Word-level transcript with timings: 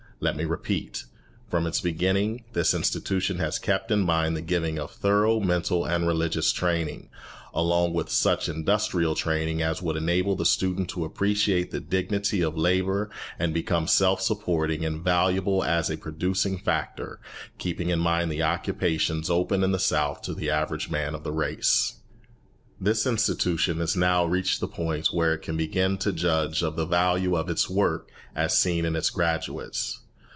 Let 0.23 0.35
me 0.37 0.45
repeat, 0.45 1.05
from 1.49 1.65
its 1.65 1.81
beginning, 1.81 2.43
this 2.53 2.75
institution 2.75 3.39
has 3.39 3.57
kept 3.57 3.89
in 3.89 4.01
mind 4.01 4.37
the 4.37 4.43
giving 4.43 4.77
of 4.77 4.91
thorough 4.91 5.39
mental 5.39 5.83
and 5.83 6.05
religious 6.07 6.51
training, 6.51 7.09
along 7.55 7.93
with 7.93 8.07
such 8.11 8.47
industrial 8.47 9.15
training 9.15 9.63
as 9.63 9.81
would 9.81 9.95
enable 9.97 10.35
the 10.35 10.45
student 10.45 10.89
to 10.91 11.05
appreciate 11.05 11.71
the 11.71 11.79
dignity 11.79 12.41
of 12.43 12.55
labour 12.55 13.09
and 13.39 13.51
become 13.51 13.87
self 13.87 14.21
supporting 14.21 14.85
and 14.85 15.03
valuable 15.03 15.63
as 15.63 15.89
a 15.89 15.97
producing 15.97 16.59
factor, 16.59 17.19
keeping 17.57 17.89
in 17.89 17.97
mind 17.97 18.31
the 18.31 18.43
occupations 18.43 19.27
open 19.27 19.63
in 19.63 19.71
the 19.71 19.79
South 19.79 20.21
to 20.21 20.35
the 20.35 20.51
average 20.51 20.91
man 20.91 21.15
of 21.15 21.23
the 21.23 21.31
race. 21.33 21.95
This 22.79 23.07
institution 23.07 23.79
has 23.79 23.95
now 23.95 24.25
reached 24.25 24.59
the 24.59 24.67
point 24.67 25.07
where 25.07 25.33
it 25.33 25.41
can 25.41 25.57
begin 25.57 25.97
to 25.97 26.13
judge 26.13 26.61
of 26.61 26.75
the 26.75 26.85
value 26.85 27.35
of 27.35 27.49
its 27.49 27.67
work 27.67 28.11
as 28.35 28.55
seen 28.55 28.85
in 28.85 28.95
its 28.95 29.09
graduates. 29.09 29.97